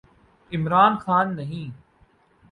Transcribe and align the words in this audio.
عمران 0.51 0.93
خان 0.97 1.35
نہیں۔ 1.35 1.67